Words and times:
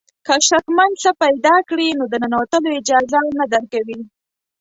که 0.25 0.35
شکمن 0.47 0.91
څه 1.01 1.09
پیدا 1.21 1.55
کړي 1.69 1.87
نو 1.97 2.03
د 2.11 2.13
ننوتلو 2.23 2.69
اجازه 2.79 3.19
نه 3.39 3.45
درکوي. 3.53 3.99